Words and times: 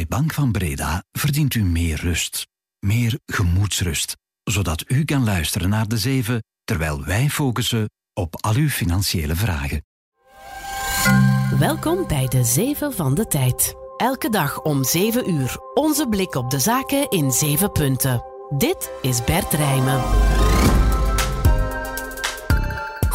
Bij 0.00 0.18
Bank 0.18 0.32
van 0.32 0.52
Breda 0.52 1.04
verdient 1.12 1.54
u 1.54 1.62
meer 1.62 2.00
rust. 2.00 2.46
Meer 2.78 3.18
gemoedsrust. 3.26 4.16
Zodat 4.42 4.84
u 4.86 5.04
kan 5.04 5.24
luisteren 5.24 5.68
naar 5.68 5.88
de 5.88 5.98
zeven, 5.98 6.42
terwijl 6.64 7.04
wij 7.04 7.28
focussen 7.28 7.90
op 8.12 8.36
al 8.44 8.54
uw 8.54 8.68
financiële 8.68 9.34
vragen. 9.34 9.84
Welkom 11.58 12.06
bij 12.06 12.26
de 12.26 12.44
Zeven 12.44 12.92
van 12.92 13.14
de 13.14 13.26
Tijd. 13.26 13.74
Elke 13.96 14.30
dag 14.30 14.62
om 14.62 14.84
7 14.84 15.30
uur. 15.30 15.56
Onze 15.74 16.08
blik 16.08 16.34
op 16.34 16.50
de 16.50 16.58
zaken 16.58 17.10
in 17.10 17.30
7 17.30 17.72
punten. 17.72 18.24
Dit 18.58 18.90
is 19.02 19.24
Bert 19.24 19.52
Rijmen. 19.52 20.00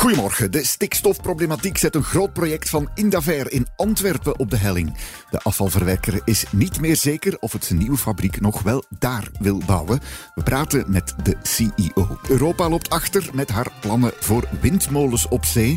Goedemorgen. 0.05 0.51
De 0.51 0.65
stikstofproblematiek 0.65 1.77
zet 1.77 1.95
een 1.95 2.03
groot 2.03 2.33
project 2.33 2.69
van 2.69 2.89
Indaver 2.93 3.51
in 3.51 3.67
Antwerpen 3.75 4.39
op 4.39 4.49
de 4.49 4.57
helling. 4.57 4.97
De 5.29 5.41
afvalverwerker 5.41 6.21
is 6.25 6.45
niet 6.51 6.81
meer 6.81 6.95
zeker 6.95 7.37
of 7.39 7.51
het 7.51 7.65
zijn 7.65 7.79
nieuwe 7.79 7.97
fabriek 7.97 8.41
nog 8.41 8.61
wel 8.61 8.83
daar 8.99 9.27
wil 9.39 9.61
bouwen. 9.65 9.99
We 10.35 10.43
praten 10.43 10.85
met 10.87 11.15
de 11.23 11.35
CEO. 11.43 12.17
Europa 12.29 12.69
loopt 12.69 12.89
achter 12.89 13.29
met 13.33 13.49
haar 13.49 13.71
plannen 13.81 14.11
voor 14.19 14.47
windmolens 14.61 15.27
op 15.27 15.45
zee. 15.45 15.75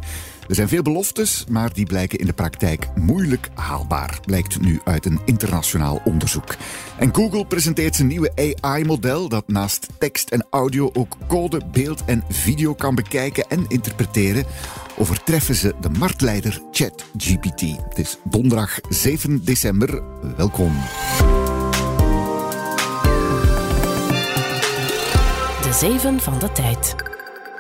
Er 0.49 0.55
zijn 0.55 0.69
veel 0.69 0.83
beloftes, 0.83 1.45
maar 1.49 1.73
die 1.73 1.87
blijken 1.87 2.19
in 2.19 2.27
de 2.27 2.33
praktijk 2.33 2.89
moeilijk 2.95 3.49
haalbaar, 3.55 4.21
blijkt 4.25 4.61
nu 4.61 4.81
uit 4.85 5.07
een 5.07 5.21
internationaal 5.25 6.01
onderzoek. 6.05 6.57
En 6.99 7.15
Google 7.15 7.47
presenteert 7.47 7.97
zijn 7.97 8.09
nieuwe 8.09 8.57
AI-model 8.61 9.29
dat 9.29 9.49
naast 9.49 9.87
tekst 9.99 10.31
en 10.31 10.47
audio 10.51 10.91
ook 10.93 11.17
code, 11.27 11.61
beeld 11.73 12.05
en 12.05 12.25
video 12.29 12.75
kan 12.75 12.95
bekijken 12.95 13.45
en 13.49 13.65
interpreteren. 13.69 14.45
Overtreffen 14.97 15.55
ze 15.55 15.75
de 15.81 15.91
marktleider 15.91 16.63
ChatGPT. 16.71 17.61
Het 17.89 17.99
is 17.99 18.19
donderdag 18.25 18.81
7 18.89 19.45
december. 19.45 20.03
Welkom. 20.37 20.73
De 25.63 25.73
Zeven 25.73 26.21
van 26.21 26.39
de 26.39 26.53
Tijd. 26.53 27.08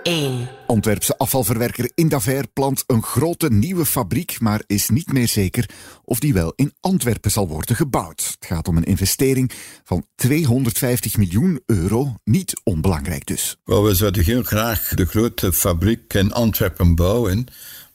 1. 0.08 0.48
Antwerpse 0.66 1.16
afvalverwerker 1.18 1.90
Indaver 1.94 2.48
plant 2.52 2.84
een 2.86 3.02
grote 3.02 3.50
nieuwe 3.50 3.86
fabriek, 3.86 4.40
maar 4.40 4.62
is 4.66 4.88
niet 4.88 5.12
meer 5.12 5.28
zeker 5.28 5.70
of 6.04 6.18
die 6.18 6.32
wel 6.32 6.52
in 6.56 6.72
Antwerpen 6.80 7.30
zal 7.30 7.48
worden 7.48 7.76
gebouwd. 7.76 8.36
Het 8.38 8.48
gaat 8.48 8.68
om 8.68 8.76
een 8.76 8.84
investering 8.84 9.50
van 9.84 10.06
250 10.14 11.16
miljoen 11.16 11.60
euro, 11.66 12.14
niet 12.24 12.60
onbelangrijk 12.64 13.26
dus. 13.26 13.56
Wel, 13.64 13.84
we 13.84 13.94
zouden 13.94 14.24
heel 14.24 14.42
graag 14.42 14.88
de 14.88 15.04
grote 15.04 15.52
fabriek 15.52 16.14
in 16.14 16.32
Antwerpen 16.32 16.94
bouwen. 16.94 17.46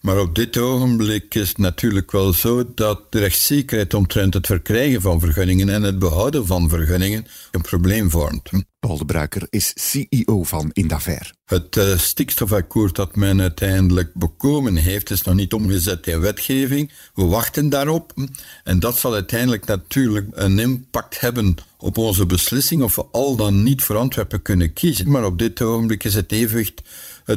Maar 0.04 0.20
op 0.20 0.36
dit 0.36 0.58
ogenblik 0.58 1.36
is 1.36 1.48
het 1.48 1.58
natuurlijk 1.58 2.12
wel 2.12 2.34
zo 2.34 2.74
dat 2.76 3.12
de 3.12 3.20
rechtszekerheid 3.20 3.94
omtrent 3.94 4.34
het 4.34 4.46
verkrijgen 4.46 5.02
van 5.02 5.20
vergunningen 5.20 5.70
en 5.70 5.84
het 5.84 6.00
behouden 6.00 6.46
van 6.46 6.70
vergunningen 6.70 7.26
een 7.52 7.62
probleem 7.62 8.10
vormt. 8.10 8.50
Paul 8.80 8.98
de 8.98 9.06
Bruiker 9.06 9.48
is 9.50 9.72
CEO 9.76 10.44
van 10.44 10.70
Indaver. 10.74 11.34
Het 11.46 11.76
uh, 11.76 11.98
stikstofakkoord 11.98 12.96
dat 12.96 13.16
men 13.16 13.42
uiteindelijk 13.42 14.14
bekomen 14.14 14.76
heeft, 14.76 15.10
is 15.10 15.22
nog 15.22 15.36
niet 15.36 15.54
omgezet 15.54 16.08
in 16.08 16.20
wetgeving. 16.20 16.92
We 17.14 17.26
wachten 17.26 17.70
daarop. 17.70 18.14
En 18.64 18.80
dat 18.80 18.98
zal 18.98 19.14
uiteindelijk 19.14 19.66
natuurlijk 19.66 20.28
een 20.32 20.60
impact 20.60 21.20
hebben 21.20 21.56
op 21.78 21.98
onze 21.98 22.26
beslissing 22.26 22.82
of 22.82 22.96
we 22.96 23.06
al 23.12 23.36
dan 23.36 23.64
niet 23.64 23.84
voor 23.84 23.98
Antwerpen 23.98 24.42
kunnen 24.42 24.74
kiezen. 24.74 25.12
Maar 25.12 25.26
op 25.26 25.40
dit 25.40 25.62
ogenblik 25.62 26.04
is 26.04 26.14
het 26.14 26.32
evenwicht 26.32 26.82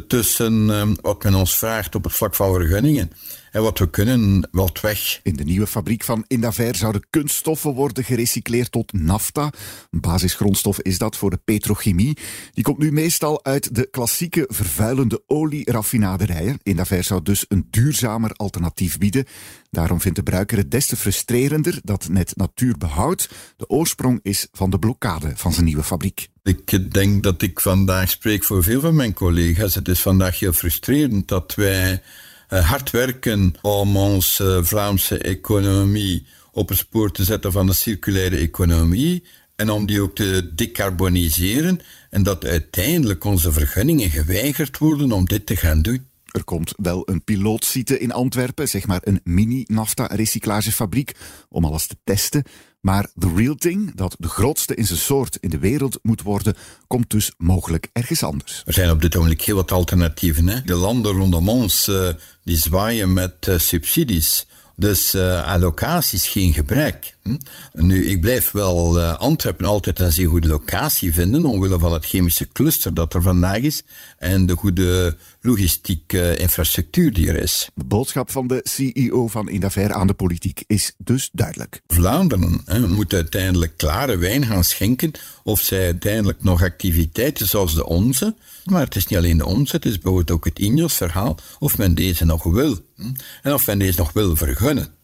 tussen 0.08 0.68
uh, 0.68 0.82
wat 1.00 1.22
men 1.22 1.34
ons 1.34 1.58
vraagt 1.58 1.94
op 1.94 2.04
het 2.04 2.12
vlak 2.12 2.34
van 2.34 2.52
vergunningen 2.52 3.12
en 3.56 3.62
wat 3.62 3.78
we 3.78 3.90
kunnen, 3.90 4.48
wat 4.50 4.80
weg. 4.80 5.20
In 5.22 5.36
de 5.36 5.44
nieuwe 5.44 5.66
fabriek 5.66 6.04
van 6.04 6.24
Indaver 6.26 6.74
zouden 6.74 7.06
kunststoffen 7.10 7.74
worden 7.74 8.04
gerecycleerd 8.04 8.72
tot 8.72 8.92
nafta. 8.92 9.52
Een 9.90 10.00
basisgrondstof 10.00 10.80
is 10.80 10.98
dat 10.98 11.16
voor 11.16 11.30
de 11.30 11.40
petrochemie. 11.44 12.16
Die 12.52 12.64
komt 12.64 12.78
nu 12.78 12.92
meestal 12.92 13.44
uit 13.44 13.74
de 13.74 13.88
klassieke 13.90 14.44
vervuilende 14.48 15.22
olieraffinaderijen. 15.26 16.58
Indaver 16.62 17.04
zou 17.04 17.22
dus 17.22 17.44
een 17.48 17.66
duurzamer 17.70 18.30
alternatief 18.32 18.98
bieden. 18.98 19.24
Daarom 19.70 20.00
vindt 20.00 20.16
de 20.16 20.22
bruiker 20.22 20.58
het 20.58 20.70
des 20.70 20.86
te 20.86 20.96
frustrerender 20.96 21.80
dat 21.82 22.08
net 22.08 22.36
Natuurbehoud 22.36 23.30
de 23.56 23.68
oorsprong 23.68 24.20
is 24.22 24.48
van 24.52 24.70
de 24.70 24.78
blokkade 24.78 25.32
van 25.34 25.52
zijn 25.52 25.64
nieuwe 25.64 25.82
fabriek. 25.82 26.28
Ik 26.42 26.92
denk 26.92 27.22
dat 27.22 27.42
ik 27.42 27.60
vandaag 27.60 28.10
spreek 28.10 28.44
voor 28.44 28.62
veel 28.62 28.80
van 28.80 28.94
mijn 28.94 29.14
collega's. 29.14 29.74
Het 29.74 29.88
is 29.88 30.00
vandaag 30.00 30.38
heel 30.38 30.52
frustrerend 30.52 31.28
dat 31.28 31.54
wij 31.54 32.02
hard 32.48 32.90
werken 32.90 33.54
om 33.62 33.96
onze 33.96 34.60
Vlaamse 34.64 35.18
economie 35.18 36.26
op 36.52 36.68
het 36.68 36.78
spoor 36.78 37.12
te 37.12 37.24
zetten 37.24 37.52
van 37.52 37.66
de 37.66 37.72
circulaire 37.72 38.36
economie 38.36 39.24
en 39.56 39.70
om 39.70 39.86
die 39.86 40.00
ook 40.00 40.14
te 40.14 40.50
decarboniseren 40.54 41.80
en 42.10 42.22
dat 42.22 42.44
uiteindelijk 42.44 43.24
onze 43.24 43.52
vergunningen 43.52 44.10
geweigerd 44.10 44.78
worden 44.78 45.12
om 45.12 45.24
dit 45.24 45.46
te 45.46 45.56
gaan 45.56 45.82
doen. 45.82 46.06
Er 46.36 46.44
komt 46.44 46.74
wel 46.76 47.02
een 47.08 47.24
pilootsite 47.24 47.98
in 47.98 48.12
Antwerpen, 48.12 48.68
zeg 48.68 48.86
maar 48.86 49.00
een 49.02 49.20
mini-nafta-recyclagefabriek, 49.24 51.12
om 51.48 51.64
alles 51.64 51.86
te 51.86 51.96
testen. 52.04 52.42
Maar 52.86 53.08
The 53.18 53.32
Real 53.34 53.54
Thing, 53.54 53.94
dat 53.94 54.16
de 54.18 54.28
grootste 54.28 54.74
in 54.74 54.86
zijn 54.86 54.98
soort 54.98 55.36
in 55.40 55.50
de 55.50 55.58
wereld 55.58 55.98
moet 56.02 56.22
worden, 56.22 56.56
komt 56.86 57.10
dus 57.10 57.32
mogelijk 57.38 57.88
ergens 57.92 58.22
anders. 58.22 58.62
Er 58.66 58.72
zijn 58.72 58.90
op 58.90 59.00
dit 59.00 59.14
moment 59.14 59.42
heel 59.42 59.56
wat 59.56 59.72
alternatieven. 59.72 60.48
Hè? 60.48 60.62
De 60.62 60.74
landen 60.74 61.12
rondom 61.12 61.48
ons 61.48 61.88
uh, 61.88 62.08
die 62.44 62.56
zwaaien 62.56 63.12
met 63.12 63.46
uh, 63.48 63.58
subsidies. 63.58 64.46
Dus 64.76 65.14
uh, 65.14 65.52
allocaties 65.52 66.28
geen 66.28 66.52
gebrek. 66.52 67.16
Hm? 67.22 67.36
Nu, 67.72 68.06
ik 68.06 68.20
blijf 68.20 68.50
wel 68.50 68.98
uh, 68.98 69.18
Antwerpen 69.18 69.66
altijd 69.66 69.98
een 69.98 70.12
zeer 70.12 70.28
goede 70.28 70.48
locatie 70.48 71.12
vinden, 71.12 71.44
omwille 71.44 71.78
van 71.78 71.92
het 71.92 72.04
chemische 72.04 72.48
cluster 72.52 72.94
dat 72.94 73.14
er 73.14 73.22
vandaag 73.22 73.58
is 73.58 73.82
en 74.18 74.46
de 74.46 74.56
goede 74.56 75.16
logistieke 75.40 76.36
infrastructuur 76.36 77.12
die 77.12 77.28
er 77.28 77.36
is. 77.42 77.68
De 77.74 77.84
boodschap 77.84 78.30
van 78.30 78.46
de 78.46 78.60
CEO 78.62 79.28
van 79.28 79.48
Indaver 79.48 79.92
aan 79.92 80.06
de 80.06 80.14
politiek 80.14 80.64
is 80.66 80.92
dus 80.98 81.28
duidelijk. 81.32 81.80
Vlaanderen 81.86 82.60
hè, 82.64 82.88
moet 82.88 83.14
uiteindelijk 83.14 83.76
klare 83.76 84.16
wijn 84.16 84.46
gaan 84.46 84.64
schenken 84.64 85.10
of 85.42 85.60
zij 85.60 85.84
uiteindelijk 85.84 86.42
nog 86.42 86.62
activiteiten 86.62 87.46
zoals 87.46 87.74
de 87.74 87.86
onze, 87.86 88.34
maar 88.64 88.84
het 88.84 88.96
is 88.96 89.06
niet 89.06 89.18
alleen 89.18 89.38
de 89.38 89.46
onze, 89.46 89.76
het 89.76 89.84
is 89.84 89.98
bijvoorbeeld 89.98 90.30
ook 90.30 90.44
het 90.44 90.58
Ineos-verhaal, 90.58 91.36
of 91.58 91.78
men 91.78 91.94
deze 91.94 92.24
nog 92.24 92.42
wil. 92.42 92.78
Hm? 92.96 93.12
En 93.42 93.52
of 93.52 93.66
men 93.66 93.78
deze 93.78 93.98
nog 93.98 94.12
wil 94.12 94.36
vergunnen. 94.36 94.94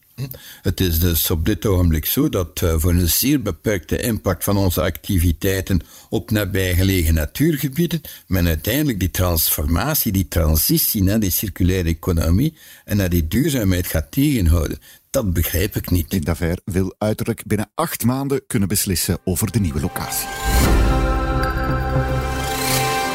Het 0.61 0.79
is 0.79 0.99
dus 0.99 1.31
op 1.31 1.45
dit 1.45 1.65
ogenblik 1.65 2.05
zo 2.05 2.29
dat 2.29 2.61
uh, 2.61 2.73
voor 2.77 2.91
een 2.91 3.09
zeer 3.09 3.41
beperkte 3.41 3.97
impact 3.97 4.43
van 4.43 4.57
onze 4.57 4.81
activiteiten 4.81 5.81
op 6.09 6.31
nabijgelegen 6.31 7.13
natuurgebieden, 7.13 8.01
men 8.27 8.47
uiteindelijk 8.47 8.99
die 8.99 9.11
transformatie, 9.11 10.11
die 10.11 10.27
transitie 10.27 11.03
naar 11.03 11.19
die 11.19 11.31
circulaire 11.31 11.89
economie 11.89 12.57
en 12.85 12.97
naar 12.97 13.09
die 13.09 13.27
duurzaamheid 13.27 13.87
gaat 13.87 14.11
tegenhouden. 14.11 14.79
Dat 15.09 15.33
begrijp 15.33 15.75
ik 15.75 15.89
niet. 15.89 16.13
Indaver 16.13 16.57
wil 16.65 16.95
uiterlijk 16.97 17.43
binnen 17.45 17.69
acht 17.75 18.03
maanden 18.03 18.41
kunnen 18.47 18.67
beslissen 18.67 19.17
over 19.23 19.51
de 19.51 19.59
nieuwe 19.59 19.79
locatie. 19.79 20.27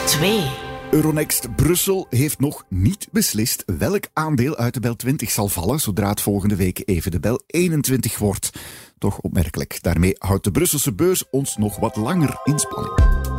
2. 0.07 0.68
Euronext 0.91 1.55
Brussel 1.57 2.07
heeft 2.11 2.41
nog 2.41 2.65
niet 2.69 3.09
beslist 3.11 3.63
welk 3.79 4.05
aandeel 4.13 4.57
uit 4.57 4.75
de 4.75 4.81
Bel 4.81 4.97
20 4.97 5.31
zal 5.31 5.49
vallen 5.49 5.81
zodra 5.81 6.09
het 6.09 6.21
volgende 6.21 6.57
week 6.57 6.83
even 6.85 7.11
de 7.11 7.21
Bel 7.21 7.43
21 7.47 8.19
wordt. 8.19 8.51
Toch 8.99 9.21
opmerkelijk. 9.21 9.83
Daarmee 9.83 10.15
houdt 10.19 10.45
de 10.45 10.51
Brusselse 10.51 10.95
beurs 10.95 11.31
ons 11.31 11.57
nog 11.57 11.77
wat 11.77 11.97
langer 11.97 12.41
in 12.45 12.59
spanning. 12.59 13.38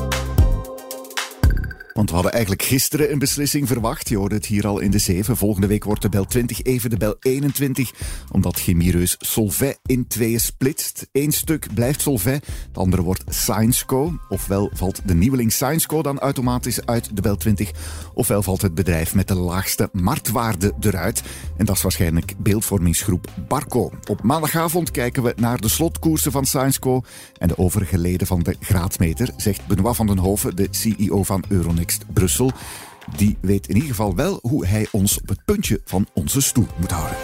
Want 1.94 2.09
we 2.09 2.16
hadden 2.16 2.31
eigenlijk 2.33 2.63
gisteren 2.63 3.11
een 3.11 3.19
beslissing 3.19 3.67
verwacht. 3.67 4.09
Je 4.09 4.17
hoorde 4.17 4.35
het 4.35 4.45
hier 4.45 4.67
al 4.67 4.79
in 4.79 4.91
de 4.91 5.00
7. 5.00 5.38
Volgende 5.38 5.67
week 5.67 5.83
wordt 5.83 6.01
de 6.01 6.09
bel 6.09 6.25
20 6.25 6.61
even 6.61 6.89
de 6.89 6.97
bel 6.97 7.16
21. 7.19 7.91
Omdat 8.31 8.59
chemiereus 8.59 9.16
Solvay 9.19 9.75
in 9.85 10.07
tweeën 10.07 10.39
splitst. 10.39 11.07
Eén 11.11 11.31
stuk 11.31 11.73
blijft 11.73 12.01
Solvay, 12.01 12.33
het 12.68 12.77
andere 12.77 13.01
wordt 13.01 13.24
Scienceco. 13.27 14.19
Ofwel 14.30 14.69
valt 14.74 15.01
de 15.06 15.15
nieuweling 15.15 15.51
Scienceco 15.51 16.01
dan 16.01 16.19
automatisch 16.19 16.86
uit 16.86 17.15
de 17.15 17.21
bel 17.21 17.38
20. 17.38 17.71
Ofwel 18.13 18.44
valt 18.44 18.62
het 18.62 18.75
bedrijf 18.75 19.15
met 19.15 19.27
de 19.27 19.36
laagste 19.36 19.89
marktwaarde 19.91 20.74
eruit. 20.80 21.21
En 21.57 21.65
dat 21.65 21.75
is 21.75 21.81
waarschijnlijk 21.81 22.33
beeldvormingsgroep 22.38 23.27
Barco. 23.47 23.91
Op 24.09 24.24
maandagavond 24.24 24.91
kijken 24.91 25.24
we 25.24 25.33
naar 25.36 25.62
de 25.62 25.69
slotkoersen 25.69 26.31
van 26.31 26.45
Scienceco 26.45 27.01
en 27.38 27.47
de 27.47 27.57
overige 27.57 27.97
leden 27.97 28.27
van 28.27 28.44
de 28.44 28.56
graadmeter, 28.59 29.30
zegt 29.38 29.68
Benoit 29.68 29.95
van 29.95 30.07
den 30.07 30.18
Hoven, 30.18 30.56
de 30.56 30.68
CEO 30.71 31.24
van 31.24 31.44
Brussel. 32.13 32.51
Die 33.15 33.37
weet 33.41 33.67
in 33.67 33.75
ieder 33.75 33.89
geval 33.89 34.15
wel 34.15 34.39
hoe 34.41 34.65
hij 34.65 34.87
ons 34.91 35.19
op 35.19 35.29
het 35.29 35.45
puntje 35.45 35.81
van 35.85 36.07
onze 36.13 36.41
stoel 36.41 36.67
moet 36.79 36.91
houden. 36.91 37.17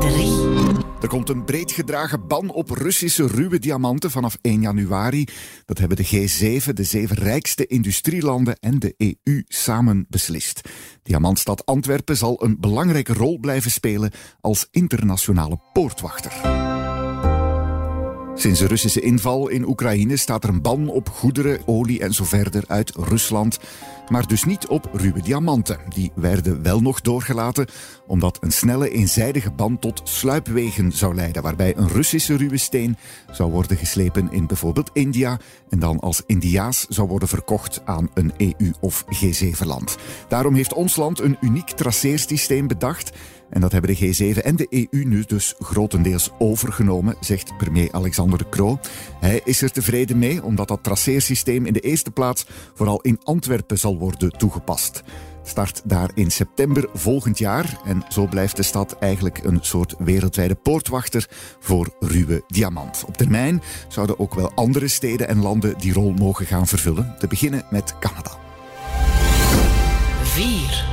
3. 0.00 0.52
Er 1.00 1.08
komt 1.08 1.28
een 1.28 1.44
breed 1.44 1.72
gedragen 1.72 2.26
ban 2.26 2.50
op 2.50 2.70
Russische 2.70 3.26
ruwe 3.26 3.58
diamanten 3.58 4.10
vanaf 4.10 4.38
1 4.40 4.60
januari. 4.60 5.26
Dat 5.64 5.78
hebben 5.78 5.96
de 5.96 6.06
G7, 6.06 6.72
de 6.72 6.84
zeven 6.84 7.16
rijkste 7.16 7.66
industrielanden 7.66 8.58
en 8.60 8.78
de 8.78 8.94
EU 8.98 9.42
samen 9.46 10.06
beslist. 10.08 10.60
Diamantstad 11.02 11.66
Antwerpen 11.66 12.16
zal 12.16 12.44
een 12.44 12.56
belangrijke 12.60 13.12
rol 13.12 13.38
blijven 13.38 13.70
spelen 13.70 14.10
als 14.40 14.68
internationale 14.70 15.58
poortwachter. 15.72 16.32
Sinds 18.34 18.58
de 18.58 18.66
Russische 18.66 19.00
inval 19.00 19.48
in 19.48 19.68
Oekraïne 19.68 20.16
staat 20.16 20.44
er 20.44 20.50
een 20.50 20.62
ban 20.62 20.88
op 20.88 21.08
goederen, 21.08 21.60
olie 21.66 22.00
en 22.00 22.12
zo 22.12 22.24
verder 22.24 22.64
uit 22.66 22.92
Rusland. 22.96 23.58
Maar 24.08 24.26
dus 24.26 24.44
niet 24.44 24.66
op 24.66 24.88
ruwe 24.92 25.22
diamanten. 25.22 25.78
Die 25.88 26.12
werden 26.14 26.62
wel 26.62 26.80
nog 26.80 27.00
doorgelaten, 27.00 27.66
omdat 28.06 28.38
een 28.40 28.52
snelle 28.52 28.90
eenzijdige 28.90 29.50
ban 29.50 29.78
tot 29.78 30.00
sluipwegen 30.04 30.92
zou 30.92 31.14
leiden, 31.14 31.42
waarbij 31.42 31.76
een 31.76 31.88
Russische 31.88 32.36
ruwe 32.36 32.56
steen 32.56 32.96
zou 33.30 33.50
worden 33.50 33.76
geslepen 33.76 34.32
in 34.32 34.46
bijvoorbeeld 34.46 34.90
India 34.92 35.38
en 35.68 35.78
dan 35.78 36.00
als 36.00 36.22
Indiaas 36.26 36.86
zou 36.88 37.08
worden 37.08 37.28
verkocht 37.28 37.80
aan 37.84 38.10
een 38.14 38.32
EU- 38.36 38.72
of 38.80 39.04
G7-land. 39.04 39.96
Daarom 40.28 40.54
heeft 40.54 40.72
ons 40.72 40.96
land 40.96 41.20
een 41.20 41.36
uniek 41.40 41.70
traceersysteem 41.70 42.66
bedacht 42.66 43.12
en 43.52 43.60
dat 43.60 43.72
hebben 43.72 43.96
de 43.96 44.34
G7 44.34 44.42
en 44.42 44.56
de 44.56 44.66
EU 44.70 45.04
nu 45.04 45.24
dus 45.26 45.54
grotendeels 45.58 46.30
overgenomen, 46.38 47.16
zegt 47.20 47.56
premier 47.56 47.92
Alexander 47.92 48.38
de 48.38 48.48
Croo. 48.48 48.78
Hij 49.20 49.40
is 49.44 49.62
er 49.62 49.70
tevreden 49.70 50.18
mee, 50.18 50.42
omdat 50.44 50.68
dat 50.68 50.82
traceersysteem 50.82 51.66
in 51.66 51.72
de 51.72 51.80
eerste 51.80 52.10
plaats 52.10 52.46
vooral 52.74 53.00
in 53.00 53.20
Antwerpen 53.24 53.78
zal 53.78 53.98
worden 53.98 54.30
toegepast. 54.30 55.02
Start 55.44 55.80
daar 55.84 56.10
in 56.14 56.30
september 56.30 56.88
volgend 56.94 57.38
jaar 57.38 57.80
en 57.84 58.04
zo 58.08 58.26
blijft 58.26 58.56
de 58.56 58.62
stad 58.62 58.96
eigenlijk 58.98 59.44
een 59.44 59.58
soort 59.60 59.94
wereldwijde 59.98 60.54
poortwachter 60.54 61.28
voor 61.60 61.94
ruwe 62.00 62.44
diamant. 62.46 63.04
Op 63.06 63.16
termijn 63.16 63.62
zouden 63.88 64.18
ook 64.18 64.34
wel 64.34 64.52
andere 64.54 64.88
steden 64.88 65.28
en 65.28 65.42
landen 65.42 65.78
die 65.78 65.92
rol 65.92 66.12
mogen 66.12 66.46
gaan 66.46 66.66
vervullen, 66.66 67.14
te 67.18 67.26
beginnen 67.26 67.64
met 67.70 67.94
Canada. 67.98 68.30
4. 70.22 70.91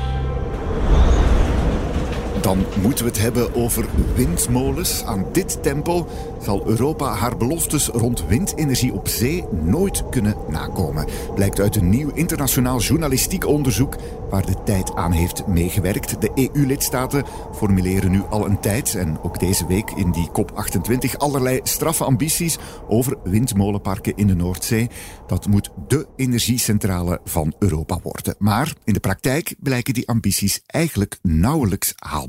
Dan 2.41 2.65
moeten 2.81 3.06
we 3.06 3.12
het 3.12 3.21
hebben 3.21 3.56
over 3.56 3.86
windmolens. 4.15 5.03
Aan 5.03 5.25
dit 5.31 5.63
tempo 5.63 6.07
zal 6.41 6.68
Europa 6.68 7.13
haar 7.13 7.38
beloftes 7.38 7.88
rond 7.88 8.25
windenergie 8.27 8.94
op 8.94 9.07
zee 9.07 9.45
nooit 9.63 10.03
kunnen 10.09 10.36
nakomen. 10.50 11.06
Blijkt 11.36 11.59
uit 11.59 11.75
een 11.75 11.89
nieuw 11.89 12.12
internationaal 12.13 12.80
journalistiek 12.80 13.45
onderzoek 13.45 13.95
waar 14.30 14.45
de 14.45 14.63
tijd 14.65 14.95
aan 14.95 15.12
heeft 15.12 15.47
meegewerkt. 15.47 16.21
De 16.21 16.31
EU-lidstaten 16.36 17.25
formuleren 17.56 18.12
nu 18.12 18.21
al 18.30 18.45
een 18.45 18.59
tijd 18.59 18.95
en 18.95 19.19
ook 19.24 19.39
deze 19.39 19.68
week 19.68 19.91
in 19.91 20.12
die 20.12 20.30
COP28 20.30 21.18
allerlei 21.18 21.59
straffe 21.63 22.03
ambities 22.03 22.57
over 22.88 23.18
windmolenparken 23.24 24.15
in 24.15 24.27
de 24.27 24.36
Noordzee. 24.36 24.89
Dat 25.27 25.47
moet 25.47 25.69
de 25.88 26.07
energiecentrale 26.15 27.19
van 27.24 27.53
Europa 27.59 28.00
worden. 28.03 28.36
Maar 28.38 28.74
in 28.83 28.94
de 28.94 29.00
praktijk 29.00 29.56
blijken 29.59 29.94
die 29.94 30.07
ambities 30.07 30.62
eigenlijk 30.65 31.19
nauwelijks 31.21 31.94
haalbaar. 31.95 32.29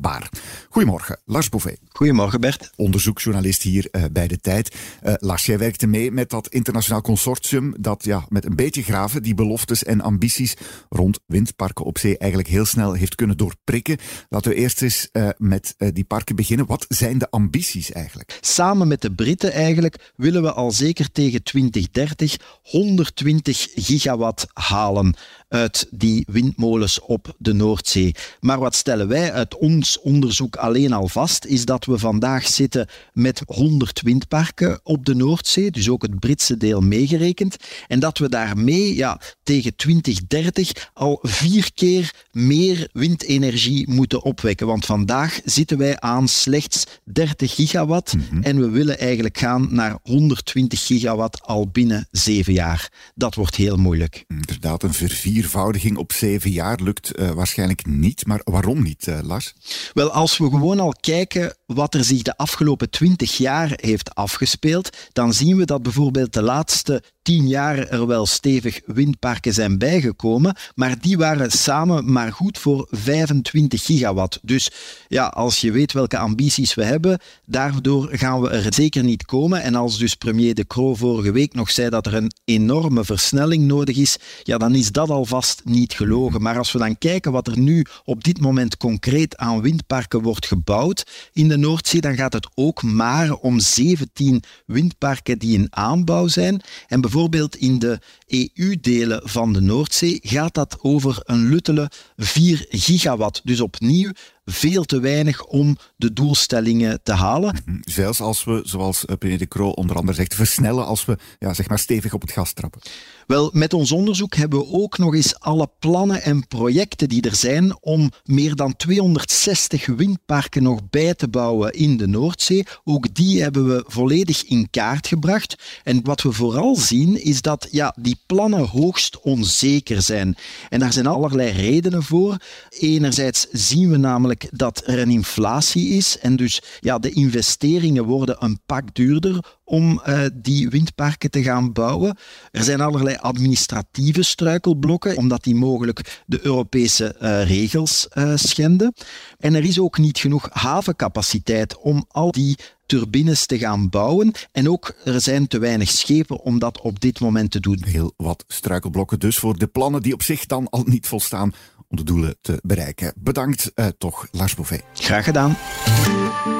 Goedemorgen, 0.68 1.18
Lars 1.24 1.48
Bouvet. 1.48 1.80
Goedemorgen 1.88 2.40
Bert. 2.40 2.70
Onderzoeksjournalist 2.76 3.62
hier 3.62 3.88
uh, 3.92 4.04
bij 4.12 4.28
de 4.28 4.38
tijd. 4.38 4.76
Uh, 5.02 5.14
Lars, 5.16 5.46
jij 5.46 5.58
werkte 5.58 5.86
mee 5.86 6.10
met 6.10 6.30
dat 6.30 6.48
internationaal 6.48 7.00
consortium 7.00 7.74
dat 7.78 8.04
ja, 8.04 8.24
met 8.28 8.44
een 8.44 8.56
beetje 8.56 8.82
graven 8.82 9.22
die 9.22 9.34
beloftes 9.34 9.84
en 9.84 10.00
ambities 10.00 10.56
rond 10.88 11.18
windparken 11.26 11.84
op 11.84 11.98
zee 11.98 12.18
eigenlijk 12.18 12.50
heel 12.50 12.64
snel 12.64 12.92
heeft 12.92 13.14
kunnen 13.14 13.36
doorprikken. 13.36 13.98
Laten 14.28 14.50
we 14.50 14.56
eerst 14.56 14.82
eens 14.82 15.08
uh, 15.12 15.28
met 15.36 15.74
die 15.76 16.04
parken 16.04 16.36
beginnen. 16.36 16.66
Wat 16.66 16.84
zijn 16.88 17.18
de 17.18 17.30
ambities 17.30 17.92
eigenlijk? 17.92 18.38
Samen 18.40 18.88
met 18.88 19.02
de 19.02 19.12
Britten 19.14 19.52
eigenlijk 19.52 20.12
willen 20.16 20.42
we 20.42 20.52
al 20.52 20.70
zeker 20.70 21.12
tegen 21.12 21.42
2030 21.42 22.36
120 22.62 23.68
gigawatt 23.74 24.46
halen 24.52 25.14
uit 25.50 25.86
die 25.90 26.26
windmolens 26.30 27.00
op 27.00 27.34
de 27.38 27.52
Noordzee. 27.52 28.14
Maar 28.40 28.58
wat 28.58 28.74
stellen 28.74 29.08
wij 29.08 29.32
uit 29.32 29.56
ons 29.56 30.00
onderzoek 30.00 30.56
alleen 30.56 30.92
al 30.92 31.08
vast, 31.08 31.44
is 31.44 31.64
dat 31.64 31.84
we 31.84 31.98
vandaag 31.98 32.46
zitten 32.46 32.88
met 33.12 33.42
100 33.46 34.00
windparken 34.02 34.80
op 34.82 35.04
de 35.06 35.14
Noordzee, 35.14 35.70
dus 35.70 35.88
ook 35.88 36.02
het 36.02 36.20
Britse 36.20 36.56
deel 36.56 36.80
meegerekend, 36.80 37.56
en 37.86 38.00
dat 38.00 38.18
we 38.18 38.28
daarmee 38.28 38.94
ja, 38.94 39.20
tegen 39.42 39.76
2030 39.76 40.90
al 40.92 41.18
vier 41.22 41.70
keer 41.74 42.14
meer 42.30 42.88
windenergie 42.92 43.90
moeten 43.90 44.22
opwekken. 44.22 44.66
Want 44.66 44.86
vandaag 44.86 45.40
zitten 45.44 45.78
wij 45.78 46.00
aan 46.00 46.28
slechts 46.28 46.84
30 47.04 47.54
gigawatt 47.54 48.14
mm 48.14 48.22
-hmm. 48.30 48.42
en 48.42 48.60
we 48.60 48.68
willen 48.68 48.98
eigenlijk 48.98 49.38
gaan 49.38 49.68
naar 49.70 49.98
120 50.02 50.86
gigawatt 50.86 51.42
al 51.42 51.68
binnen 51.68 52.08
zeven 52.10 52.52
jaar. 52.52 52.92
Dat 53.14 53.34
wordt 53.34 53.56
heel 53.56 53.76
moeilijk. 53.76 54.24
Inderdaad, 54.28 54.82
een 54.82 54.94
verviervoudiging 55.40 55.96
op 55.96 56.12
zeven 56.12 56.50
jaar 56.50 56.78
lukt 56.82 57.18
uh, 57.18 57.30
waarschijnlijk 57.30 57.86
niet. 57.86 58.26
Maar 58.26 58.40
waarom 58.44 58.82
niet, 58.82 59.06
uh, 59.06 59.18
Lars? 59.22 59.54
Wel, 59.92 60.10
als 60.10 60.38
we 60.38 60.44
gewoon 60.44 60.80
al 60.80 60.94
kijken 61.00 61.56
wat 61.66 61.94
er 61.94 62.04
zich 62.04 62.22
de 62.22 62.36
afgelopen 62.36 62.90
20 62.90 63.36
jaar 63.36 63.72
heeft 63.76 64.14
afgespeeld, 64.14 64.96
dan 65.12 65.32
zien 65.34 65.56
we 65.56 65.64
dat 65.64 65.82
bijvoorbeeld 65.82 66.32
de 66.32 66.42
laatste 66.42 67.02
tien 67.22 67.48
jaar 67.48 67.78
er 67.78 68.06
wel 68.06 68.26
stevig 68.26 68.80
windparken 68.86 69.52
zijn 69.52 69.78
bijgekomen, 69.78 70.56
maar 70.74 71.00
die 71.00 71.16
waren 71.16 71.50
samen 71.50 72.12
maar 72.12 72.32
goed 72.32 72.58
voor 72.58 72.86
25 72.90 73.84
gigawatt. 73.84 74.38
Dus 74.42 74.70
ja, 75.08 75.26
als 75.26 75.60
je 75.60 75.72
weet 75.72 75.92
welke 75.92 76.18
ambities 76.18 76.74
we 76.74 76.84
hebben, 76.84 77.20
daardoor 77.46 78.08
gaan 78.12 78.40
we 78.40 78.48
er 78.48 78.74
zeker 78.74 79.04
niet 79.04 79.24
komen. 79.24 79.62
En 79.62 79.74
als 79.74 79.98
dus 79.98 80.14
premier 80.14 80.54
De 80.54 80.66
Croo 80.66 80.94
vorige 80.94 81.32
week 81.32 81.54
nog 81.54 81.70
zei 81.70 81.88
dat 81.90 82.06
er 82.06 82.14
een 82.14 82.32
enorme 82.44 83.04
versnelling 83.04 83.64
nodig 83.64 83.96
is, 83.96 84.16
ja, 84.42 84.58
dan 84.58 84.74
is 84.74 84.92
dat 84.92 85.10
alvast 85.32 85.62
niet 85.64 85.92
gelogen. 85.92 86.42
Maar 86.42 86.58
als 86.58 86.72
we 86.72 86.78
dan 86.78 86.98
kijken 86.98 87.32
wat 87.32 87.46
er 87.46 87.58
nu 87.58 87.84
op 88.04 88.24
dit 88.24 88.40
moment 88.40 88.76
concreet 88.76 89.36
aan 89.36 89.60
windparken 89.60 90.22
wordt 90.22 90.46
gebouwd 90.46 91.30
in 91.32 91.48
de 91.48 91.56
Noordzee, 91.56 92.00
dan 92.00 92.14
gaat 92.14 92.32
het 92.32 92.48
ook 92.54 92.82
maar 92.82 93.32
om 93.32 93.60
17 93.60 94.42
windparken 94.66 95.38
die 95.38 95.58
in 95.58 95.66
aanbouw 95.70 96.26
zijn. 96.26 96.60
En 96.86 97.00
bijvoorbeeld 97.00 97.56
in 97.56 97.78
de 97.78 97.98
EU-delen 98.26 99.20
van 99.24 99.52
de 99.52 99.60
Noordzee 99.60 100.18
gaat 100.22 100.54
dat 100.54 100.76
over 100.80 101.20
een 101.24 101.48
luttele 101.48 101.90
4 102.16 102.66
gigawatt. 102.68 103.40
Dus 103.44 103.60
opnieuw 103.60 104.12
veel 104.44 104.84
te 104.84 105.00
weinig 105.00 105.44
om 105.44 105.76
de 105.96 106.12
doelstellingen 106.12 107.00
te 107.02 107.12
halen. 107.12 107.56
Zelfs 107.80 108.20
als 108.20 108.44
we, 108.44 108.60
zoals 108.64 109.04
premier 109.18 109.38
De 109.38 109.48
Croo 109.48 109.70
onder 109.70 109.96
andere 109.96 110.16
zegt, 110.16 110.34
versnellen 110.34 110.86
als 110.86 111.04
we 111.04 111.18
ja, 111.38 111.54
zeg 111.54 111.68
maar 111.68 111.78
stevig 111.78 112.14
op 112.14 112.20
het 112.20 112.32
gas 112.32 112.52
trappen. 112.52 112.80
Wel, 113.26 113.50
met 113.52 113.74
ons 113.74 113.92
onderzoek 113.92 114.34
hebben 114.34 114.58
we 114.58 114.72
ook 114.72 114.98
nog 114.98 115.14
eens 115.14 115.40
alle 115.40 115.70
plannen 115.78 116.22
en 116.22 116.46
projecten 116.48 117.08
die 117.08 117.22
er 117.22 117.34
zijn 117.34 117.82
om 117.82 118.10
meer 118.24 118.54
dan 118.54 118.76
260 118.76 119.86
windparken 119.86 120.62
nog 120.62 120.80
bij 120.90 121.14
te 121.14 121.28
bouwen 121.28 121.72
in 121.72 121.96
de 121.96 122.06
Noordzee. 122.06 122.66
Ook 122.84 123.14
die 123.14 123.42
hebben 123.42 123.66
we 123.66 123.84
volledig 123.86 124.44
in 124.44 124.70
kaart 124.70 125.06
gebracht. 125.06 125.80
En 125.84 126.00
wat 126.04 126.22
we 126.22 126.32
vooral 126.32 126.76
zien 126.76 127.22
is 127.22 127.42
dat 127.42 127.68
ja, 127.70 127.96
die 127.98 128.20
plannen 128.26 128.66
hoogst 128.66 129.20
onzeker 129.20 130.02
zijn. 130.02 130.36
En 130.68 130.80
daar 130.80 130.92
zijn 130.92 131.06
allerlei 131.06 131.50
redenen 131.50 132.02
voor. 132.02 132.36
Enerzijds 132.68 133.46
zien 133.52 133.90
we 133.90 133.96
namelijk 133.96 134.39
dat 134.50 134.82
er 134.86 134.98
een 134.98 135.10
inflatie 135.10 135.88
is 135.88 136.18
en 136.18 136.36
dus 136.36 136.62
ja, 136.80 136.98
de 136.98 137.10
investeringen 137.10 138.04
worden 138.04 138.36
een 138.38 138.60
pak 138.66 138.94
duurder 138.94 139.58
om 139.64 140.02
uh, 140.06 140.22
die 140.34 140.68
windparken 140.68 141.30
te 141.30 141.42
gaan 141.42 141.72
bouwen. 141.72 142.16
Er 142.50 142.62
zijn 142.62 142.80
allerlei 142.80 143.16
administratieve 143.16 144.22
struikelblokken, 144.22 145.16
omdat 145.16 145.44
die 145.44 145.54
mogelijk 145.54 146.22
de 146.26 146.38
Europese 146.42 147.16
uh, 147.20 147.46
regels 147.46 148.08
uh, 148.14 148.32
schenden. 148.34 148.94
En 149.38 149.54
er 149.54 149.64
is 149.64 149.78
ook 149.80 149.98
niet 149.98 150.18
genoeg 150.18 150.48
havencapaciteit 150.52 151.78
om 151.78 152.04
al 152.08 152.32
die 152.32 152.56
turbines 152.86 153.46
te 153.46 153.58
gaan 153.58 153.88
bouwen. 153.88 154.32
En 154.52 154.70
ook 154.70 154.94
er 155.04 155.20
zijn 155.20 155.46
te 155.46 155.58
weinig 155.58 155.90
schepen 155.90 156.40
om 156.40 156.58
dat 156.58 156.80
op 156.80 157.00
dit 157.00 157.20
moment 157.20 157.50
te 157.50 157.60
doen. 157.60 157.82
Heel 157.84 158.12
wat 158.16 158.44
struikelblokken 158.46 159.18
dus 159.18 159.38
voor 159.38 159.58
de 159.58 159.66
plannen 159.66 160.02
die 160.02 160.12
op 160.12 160.22
zich 160.22 160.46
dan 160.46 160.68
al 160.68 160.82
niet 160.86 161.06
volstaan 161.06 161.52
om 161.90 161.96
de 161.96 162.02
doelen 162.02 162.36
te 162.40 162.58
bereiken. 162.62 163.12
Bedankt 163.16 163.72
uh, 163.74 163.86
toch, 163.98 164.26
Lars 164.30 164.54
Bouvet. 164.54 164.82
Graag 164.94 165.24
gedaan. 165.24 165.56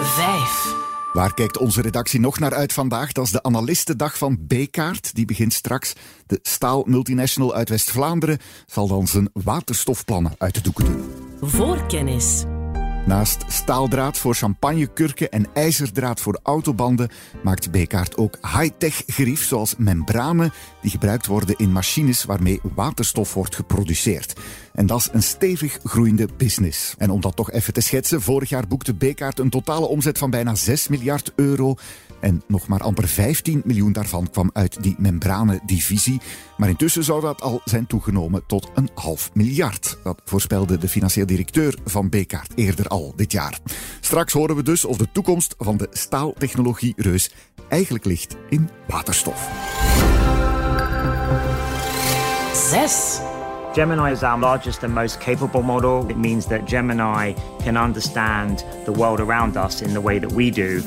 5. 0.01 0.79
Waar 1.13 1.35
kijkt 1.35 1.59
onze 1.59 1.83
redactie 1.83 2.21
nog 2.21 2.39
naar 2.39 2.55
uit 2.55 2.73
vandaag? 2.73 3.13
Dat 3.13 3.25
is 3.25 3.31
de 3.31 3.43
analistendag 3.43 4.19
van 4.19 4.47
B-kaart. 4.47 5.15
Die 5.15 5.25
begint 5.25 5.53
straks. 5.53 5.93
De 6.27 6.39
staal 6.43 6.83
multinational 6.87 7.55
uit 7.55 7.69
West-Vlaanderen 7.69 8.39
zal 8.67 8.89
dan 8.89 9.07
zijn 9.07 9.31
waterstofplannen 9.33 10.35
uit 10.39 10.55
de 10.55 10.61
doeken 10.61 10.85
doen. 10.85 11.11
Voorkennis. 11.41 12.45
Naast 13.11 13.45
staaldraad 13.49 14.19
voor 14.19 14.35
champagnekurken 14.35 15.31
en 15.31 15.47
ijzerdraad 15.55 16.21
voor 16.21 16.41
autobanden 16.43 17.11
maakt 17.43 17.71
Bekaert 17.71 18.17
ook 18.17 18.39
high-tech 18.43 19.03
gerief 19.07 19.45
zoals 19.45 19.75
membranen 19.79 20.53
die 20.81 20.91
gebruikt 20.91 21.27
worden 21.27 21.55
in 21.59 21.73
machines 21.73 22.25
waarmee 22.25 22.61
waterstof 22.75 23.35
wordt 23.35 23.55
geproduceerd. 23.55 24.41
En 24.73 24.87
dat 24.87 25.01
is 25.01 25.09
een 25.13 25.23
stevig 25.23 25.79
groeiende 25.85 26.29
business. 26.37 26.95
En 26.99 27.11
om 27.11 27.21
dat 27.21 27.37
toch 27.37 27.51
even 27.51 27.73
te 27.73 27.81
schetsen, 27.81 28.23
vorig 28.23 28.49
jaar 28.49 28.67
boekte 28.67 28.95
Bekaert 28.95 29.39
een 29.39 29.51
totale 29.51 29.87
omzet 29.87 30.19
van 30.19 30.31
bijna 30.31 30.55
6 30.55 30.89
miljard 30.89 31.33
euro. 31.37 31.75
En 32.21 32.43
nog 32.47 32.69
maar 32.69 32.81
amper 32.81 33.09
15 33.09 33.63
miljoen 33.65 33.93
daarvan 33.93 34.31
kwam 34.31 34.51
uit 34.53 34.83
die 34.83 34.95
membranendivisie. 34.99 36.21
Maar 36.57 36.69
intussen 36.69 37.05
zou 37.05 37.21
dat 37.21 37.41
al 37.41 37.61
zijn 37.65 37.87
toegenomen 37.87 38.47
tot 38.47 38.71
een 38.75 38.91
half 38.95 39.31
miljard. 39.35 39.99
Dat 40.03 40.21
voorspelde 40.25 40.79
de 40.79 40.89
financieel 40.89 41.27
directeur 41.27 41.79
van 41.85 42.09
Bekaert 42.09 42.53
eerder 42.55 42.87
al 42.87 43.13
dit 43.17 43.33
jaar. 43.33 43.59
Straks 44.01 44.33
horen 44.33 44.57
we 44.57 44.63
dus 44.63 44.85
of 44.85 44.97
de 44.97 45.13
toekomst 45.13 45.55
van 45.59 45.77
de 45.77 45.89
staaltechnologie-reus 45.91 47.31
eigenlijk 47.69 48.05
ligt 48.05 48.37
in 48.49 48.69
waterstof. 48.87 49.49
6. 52.71 53.21
Gemini 53.73 54.11
is 54.11 54.23
our 54.23 54.39
largest 54.39 54.83
and 54.83 54.95
most 54.95 55.19
capable 55.21 55.63
model. 55.63 56.05
It 56.09 56.17
means 56.17 56.47
that 56.47 56.69
Gemini 56.69 57.35
can 57.65 57.77
understand 57.77 58.65
the 58.85 58.93
world 58.93 59.21
around 59.21 59.57
us 59.57 59.81
in 59.81 59.93
the 59.93 60.01
way 60.01 60.19
that 60.19 60.33
we 60.33 60.51
do. 60.51 60.83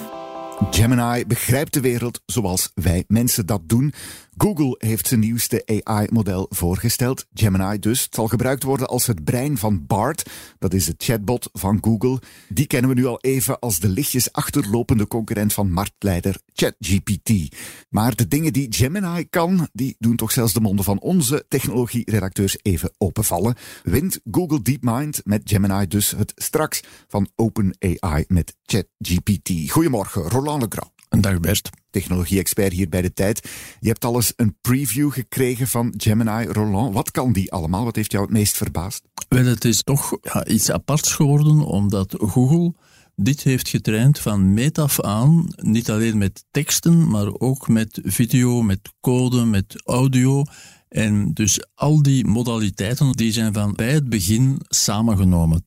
Gemini 0.72 1.26
begrijpt 1.26 1.74
de 1.74 1.82
wereld 1.82 2.22
zoals 2.26 2.72
wij 2.76 3.04
mensen 3.08 3.46
dat 3.46 3.62
doen. 3.66 3.94
Google 4.38 4.76
heeft 4.78 5.08
zijn 5.08 5.20
nieuwste 5.20 5.82
AI-model 5.84 6.46
voorgesteld. 6.50 7.26
Gemini 7.34 7.80
dus. 7.80 8.04
Het 8.04 8.16
zal 8.16 8.28
gebruikt 8.28 8.64
worden 8.64 8.88
als 8.88 9.08
het 9.08 9.24
brein 9.24 9.58
van 9.58 9.86
Bart. 9.86 10.30
Dat 10.60 10.74
is 10.74 10.86
de 10.86 10.96
chatbot 10.98 11.50
van 11.54 11.78
Google. 11.82 12.20
Die 12.50 12.68
kennen 12.68 12.90
we 12.90 12.96
nu 12.96 13.06
al 13.06 13.20
even 13.22 13.60
als 13.60 13.80
de 13.80 13.90
lichtjes 13.90 14.32
achterlopende 14.32 15.08
concurrent 15.08 15.54
van 15.54 15.72
marktleider 15.72 16.42
ChatGPT. 16.54 17.56
Maar 17.90 18.16
de 18.16 18.28
dingen 18.28 18.54
die 18.54 18.74
Gemini 18.74 19.26
kan, 19.30 19.68
die 19.74 19.96
doen 20.00 20.16
toch 20.16 20.32
zelfs 20.32 20.54
de 20.54 20.62
monden 20.62 20.86
van 20.86 21.00
onze 21.00 21.46
technologie-redacteurs 21.48 22.58
even 22.62 22.92
openvallen. 22.98 23.56
Wint 23.84 24.20
Google 24.32 24.62
DeepMind 24.62 25.22
met 25.24 25.42
Gemini 25.46 25.88
dus 25.88 26.12
het 26.12 26.32
straks 26.36 26.84
van 27.08 27.30
OpenAI 27.36 28.26
met 28.28 28.56
ChatGPT. 28.66 29.72
Goedemorgen, 29.72 30.22
Roland 30.22 30.62
Legrand. 30.62 30.92
Dag 31.10 31.40
Bert. 31.40 31.83
Technologie-expert 31.94 32.74
hier 32.74 32.90
bij 32.90 33.02
de 33.02 33.14
tijd. 33.14 33.50
Je 33.80 33.88
hebt 33.88 34.06
al 34.06 34.16
eens 34.16 34.34
een 34.36 34.58
preview 34.62 35.12
gekregen 35.12 35.68
van 35.68 35.94
Gemini 35.98 36.46
Roland. 36.46 36.94
Wat 36.94 37.12
kan 37.12 37.34
die 37.34 37.52
allemaal? 37.52 37.84
Wat 37.84 37.96
heeft 37.96 38.12
jou 38.12 38.24
het 38.24 38.34
meest 38.34 38.58
verbaasd? 38.58 39.02
Wel, 39.28 39.46
het 39.46 39.66
is 39.66 39.84
toch 39.84 40.18
ja, 40.22 40.46
iets 40.46 40.72
aparts 40.72 41.12
geworden, 41.12 41.60
omdat 41.60 42.16
Google 42.18 42.74
dit 43.16 43.44
heeft 43.44 43.70
getraind 43.70 44.20
van 44.20 44.54
meet 44.54 44.78
af 44.78 45.02
aan, 45.02 45.48
niet 45.56 45.90
alleen 45.90 46.18
met 46.18 46.46
teksten, 46.52 47.10
maar 47.10 47.34
ook 47.34 47.68
met 47.68 48.00
video, 48.04 48.62
met 48.62 48.80
code, 49.00 49.46
met 49.46 49.82
audio. 49.86 50.44
En 50.90 51.34
dus 51.34 51.60
al 51.76 52.02
die 52.02 52.26
modaliteiten 52.26 53.12
die 53.12 53.32
zijn 53.32 53.54
van 53.54 53.74
bij 53.74 53.92
het 53.92 54.10
begin 54.10 54.62
samengenomen. 54.68 55.66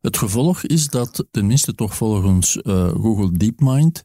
Het 0.00 0.16
gevolg 0.16 0.62
is 0.62 0.88
dat, 0.88 1.26
tenminste 1.30 1.74
toch 1.74 1.94
volgens 1.94 2.56
uh, 2.56 2.88
Google 2.88 3.32
DeepMind, 3.32 4.02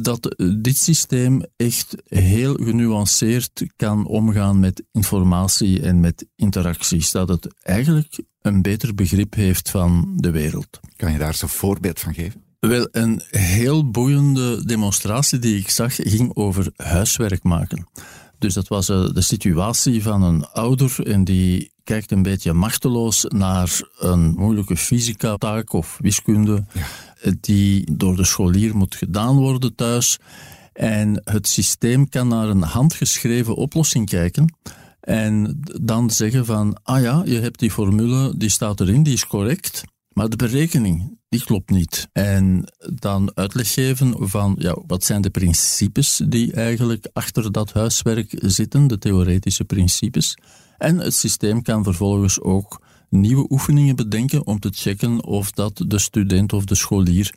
dat 0.00 0.34
dit 0.62 0.76
systeem 0.76 1.42
echt 1.56 1.94
heel 2.04 2.54
genuanceerd 2.54 3.66
kan 3.76 4.06
omgaan 4.06 4.60
met 4.60 4.82
informatie 4.92 5.82
en 5.82 6.00
met 6.00 6.26
interacties. 6.36 7.10
Dat 7.10 7.28
het 7.28 7.54
eigenlijk 7.62 8.22
een 8.40 8.62
beter 8.62 8.94
begrip 8.94 9.34
heeft 9.34 9.70
van 9.70 10.12
de 10.16 10.30
wereld. 10.30 10.80
Kan 10.96 11.12
je 11.12 11.18
daar 11.18 11.34
zo'n 11.34 11.48
voorbeeld 11.48 12.00
van 12.00 12.14
geven? 12.14 12.44
Wel, 12.60 12.88
een 12.90 13.22
heel 13.26 13.90
boeiende 13.90 14.64
demonstratie 14.64 15.38
die 15.38 15.58
ik 15.58 15.70
zag 15.70 15.94
ging 15.94 16.34
over 16.34 16.70
huiswerk 16.76 17.42
maken. 17.42 17.86
Dus 18.38 18.54
dat 18.54 18.68
was 18.68 18.88
eh, 18.88 19.08
de 19.12 19.20
situatie 19.20 20.02
van 20.02 20.22
een 20.22 20.46
ouder 20.46 21.06
en 21.06 21.24
die 21.24 21.74
kijkt 21.86 22.10
een 22.10 22.22
beetje 22.22 22.52
machteloos 22.52 23.24
naar 23.28 23.80
een 23.98 24.34
moeilijke 24.36 24.76
fysica-taak 24.76 25.72
of 25.72 25.98
wiskunde. 26.00 26.64
Ja 26.72 26.82
die 27.40 27.96
door 27.96 28.16
de 28.16 28.24
scholier 28.24 28.76
moet 28.76 28.94
gedaan 28.94 29.36
worden 29.36 29.74
thuis. 29.74 30.18
En 30.72 31.20
het 31.24 31.48
systeem 31.48 32.08
kan 32.08 32.28
naar 32.28 32.48
een 32.48 32.62
handgeschreven 32.62 33.54
oplossing 33.54 34.08
kijken. 34.08 34.54
En 35.00 35.60
dan 35.82 36.10
zeggen 36.10 36.46
van, 36.46 36.78
ah 36.82 37.02
ja, 37.02 37.22
je 37.24 37.40
hebt 37.40 37.58
die 37.58 37.70
formule, 37.70 38.34
die 38.36 38.50
staat 38.50 38.80
erin, 38.80 39.02
die 39.02 39.12
is 39.12 39.26
correct. 39.26 39.84
Maar 40.12 40.28
de 40.28 40.36
berekening, 40.36 41.15
die 41.28 41.44
klopt 41.44 41.70
niet. 41.70 42.08
En 42.12 42.64
dan 42.94 43.30
uitleg 43.34 43.72
geven 43.72 44.28
van, 44.28 44.56
ja, 44.58 44.76
wat 44.86 45.04
zijn 45.04 45.20
de 45.20 45.30
principes 45.30 46.22
die 46.28 46.52
eigenlijk 46.52 47.08
achter 47.12 47.52
dat 47.52 47.72
huiswerk 47.72 48.38
zitten, 48.40 48.86
de 48.86 48.98
theoretische 48.98 49.64
principes. 49.64 50.36
En 50.78 50.98
het 50.98 51.14
systeem 51.14 51.62
kan 51.62 51.84
vervolgens 51.84 52.40
ook 52.40 52.80
nieuwe 53.10 53.46
oefeningen 53.48 53.96
bedenken 53.96 54.46
om 54.46 54.58
te 54.58 54.70
checken 54.72 55.24
of 55.24 55.50
dat 55.50 55.84
de 55.86 55.98
student 55.98 56.52
of 56.52 56.64
de 56.64 56.74
scholier 56.74 57.34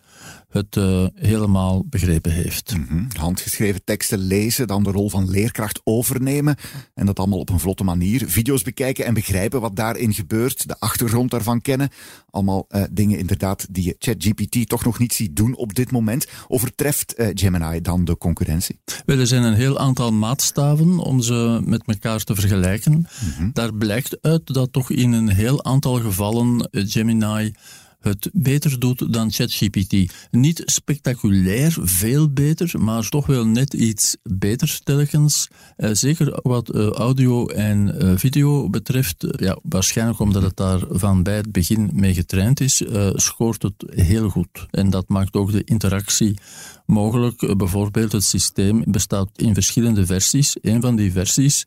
het 0.50 0.76
uh, 0.76 1.06
helemaal 1.14 1.86
begrepen 1.86 2.32
heeft. 2.32 2.78
Mm 2.78 2.86
-hmm. 2.88 3.08
Handgeschreven 3.18 3.84
teksten 3.84 4.20
lezen, 4.20 4.68
dan 4.68 4.84
de 4.84 4.92
rol 4.92 5.10
van 5.10 5.30
leerkracht 5.30 5.82
overnemen 5.84 6.56
en 6.94 7.06
dat 7.06 7.20
allemaal 7.20 7.40
op 7.40 7.50
een 7.50 7.60
vlotte 7.60 7.84
manier. 7.84 8.30
Video's 8.30 8.64
bekijken 8.64 9.06
en 9.06 9.14
begrijpen 9.14 9.62
wat 9.62 9.76
daarin 9.76 10.14
gebeurt, 10.14 10.68
de 10.68 10.80
achtergrond 10.80 11.32
daarvan 11.32 11.62
kennen. 11.62 11.90
Allemaal 12.30 12.66
uh, 12.70 12.84
dingen 12.92 13.18
inderdaad 13.18 13.68
die 13.70 13.84
je 13.84 13.96
ChatGPT 14.00 14.70
toch 14.70 14.86
nog 14.86 15.00
niet 15.00 15.14
ziet 15.14 15.36
doen 15.36 15.56
op 15.56 15.76
dit 15.76 15.92
moment. 15.92 16.28
Overtreft 16.48 17.14
uh, 17.18 17.28
Gemini 17.34 17.82
dan 17.82 18.06
de 18.06 18.18
concurrentie? 18.18 18.80
Wel, 19.06 19.20
er 19.20 19.28
zijn 19.28 19.44
een 19.44 19.54
heel 19.54 19.80
aantal 19.80 20.12
maatstaven 20.12 20.98
om 21.00 21.22
ze 21.22 21.62
met 21.66 21.84
elkaar 21.86 22.24
te 22.24 22.36
vergelijken. 22.36 22.92
Mm 22.92 23.06
-hmm. 23.38 23.50
Daar 23.54 23.74
blijkt 23.74 24.22
uit 24.22 24.54
dat 24.54 24.74
toch 24.74 24.90
in 24.90 25.12
een 25.12 25.30
heel 25.30 25.64
aantal 25.64 26.00
gevallen 26.00 26.68
Gemini 26.72 27.54
het 28.00 28.30
beter 28.34 28.80
doet 28.80 29.14
dan 29.14 29.32
ChatGPT. 29.32 30.14
Niet 30.32 30.62
spectaculair 30.66 31.78
veel 31.82 32.30
beter, 32.34 32.82
maar 32.82 33.10
toch 33.10 33.26
wel 33.26 33.46
net 33.46 33.74
iets 33.74 34.18
beter 34.24 34.80
telkens. 34.84 35.48
Uh, 35.78 35.90
zeker 35.94 36.40
wat 36.42 36.76
uh, 36.76 36.88
audio 36.88 37.48
en 37.48 37.96
uh, 38.04 38.18
video 38.18 38.70
betreft, 38.70 39.28
ja, 39.38 39.60
waarschijnlijk 39.64 40.20
omdat 40.20 40.42
het 40.42 40.56
daar 40.56 40.80
van 40.90 41.24
bij 41.24 41.36
het 41.36 41.52
begin 41.52 41.90
mee 41.94 42.14
getraind 42.14 42.60
is, 42.60 42.84
scoort 43.14 43.62
het 43.62 43.84
heel 43.88 44.30
goed. 44.30 44.68
En 44.72 44.90
dat 44.90 45.10
maakt 45.10 45.34
ook 45.34 45.52
de 45.52 45.64
interactie 45.64 46.38
mogelijk. 46.86 47.58
Bijvoorbeeld 47.58 48.12
het 48.12 48.24
systeem 48.24 48.84
bestaat 48.86 49.30
in 49.36 49.54
verschillende 49.54 50.06
versies. 50.06 50.58
Een 50.62 50.82
van 50.82 50.96
die 50.96 51.12
versies 51.12 51.66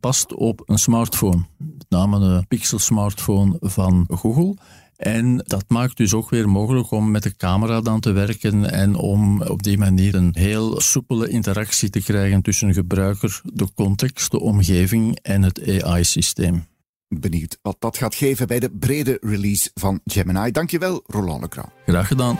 past 0.00 0.34
op 0.34 0.62
een 0.66 0.78
smartphone, 0.78 1.44
met 1.56 1.86
name 1.88 2.18
een 2.18 2.46
Pixel 2.46 2.78
smartphone 2.78 3.56
van 3.60 4.08
Google. 4.10 4.56
En 4.98 5.36
dat 5.36 5.64
maakt 5.68 5.96
dus 5.96 6.14
ook 6.14 6.30
weer 6.30 6.48
mogelijk 6.48 6.90
om 6.90 7.10
met 7.10 7.22
de 7.22 7.36
camera 7.36 7.80
dan 7.80 8.00
te 8.00 8.12
werken 8.12 8.70
en 8.70 8.94
om 8.94 9.42
op 9.42 9.62
die 9.62 9.78
manier 9.78 10.14
een 10.14 10.34
heel 10.38 10.80
soepele 10.80 11.28
interactie 11.28 11.90
te 11.90 12.02
krijgen 12.02 12.42
tussen 12.42 12.74
gebruiker, 12.74 13.40
de 13.44 13.68
context, 13.74 14.30
de 14.30 14.40
omgeving 14.40 15.18
en 15.22 15.42
het 15.42 15.82
AI-systeem. 15.82 16.66
Benieuwd 17.08 17.58
wat 17.62 17.76
dat 17.78 17.96
gaat 17.96 18.14
geven 18.14 18.46
bij 18.46 18.60
de 18.60 18.70
brede 18.70 19.18
release 19.20 19.70
van 19.74 20.00
Gemini. 20.04 20.50
Dankjewel, 20.50 21.02
Roland 21.06 21.40
Lecran. 21.40 21.70
Graag 21.86 22.06
gedaan. 22.06 22.38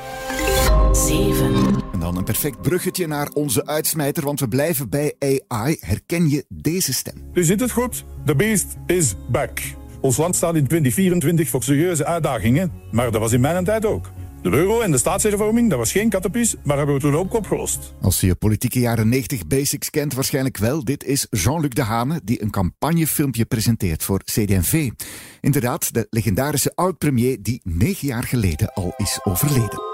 7. 0.92 1.54
En 1.92 2.00
dan 2.00 2.16
een 2.16 2.24
perfect 2.24 2.62
bruggetje 2.62 3.06
naar 3.06 3.28
onze 3.28 3.66
uitsmijter, 3.66 4.24
want 4.24 4.40
we 4.40 4.48
blijven 4.48 4.88
bij 4.88 5.14
AI. 5.18 5.76
Herken 5.80 6.28
je 6.28 6.44
deze 6.48 6.92
stem? 6.92 7.14
U 7.32 7.44
ziet 7.44 7.60
het 7.60 7.70
goed. 7.70 8.04
The 8.24 8.34
beast 8.34 8.76
is 8.86 9.14
back. 9.30 9.60
Ons 10.00 10.16
land 10.16 10.36
staat 10.36 10.54
in 10.54 10.66
2024 10.66 11.48
voor 11.48 11.62
serieuze 11.62 12.04
uitdagingen, 12.04 12.72
maar 12.90 13.10
dat 13.10 13.20
was 13.20 13.32
in 13.32 13.40
mijn 13.40 13.64
tijd 13.64 13.84
ook. 13.84 14.10
De 14.42 14.50
euro 14.50 14.80
en 14.80 14.90
de 14.90 14.98
staatshervorming, 14.98 15.70
dat 15.70 15.78
was 15.78 15.92
geen 15.92 16.08
kattenpies, 16.08 16.54
maar 16.64 16.76
hebben 16.76 16.94
we 16.94 17.00
toen 17.00 17.16
ook 17.16 17.34
opgelost. 17.34 17.94
Als 18.00 18.20
je 18.20 18.34
politieke 18.34 18.80
jaren 18.80 19.08
90 19.08 19.46
basics 19.46 19.90
kent, 19.90 20.14
waarschijnlijk 20.14 20.56
wel. 20.56 20.84
Dit 20.84 21.04
is 21.04 21.26
Jean-Luc 21.30 21.70
Dehane, 21.70 22.20
die 22.24 22.42
een 22.42 22.50
campagnefilmpje 22.50 23.44
presenteert 23.44 24.02
voor 24.02 24.22
CD&V. 24.24 24.90
Inderdaad, 25.40 25.94
de 25.94 26.06
legendarische 26.10 26.72
oud-premier 26.74 27.42
die 27.42 27.60
negen 27.64 28.06
jaar 28.06 28.24
geleden 28.24 28.72
al 28.72 28.94
is 28.96 29.20
overleden. 29.22 29.87